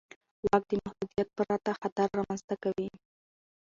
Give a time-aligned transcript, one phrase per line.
[0.45, 2.89] واک د محدودیت پرته خطر رامنځته کوي.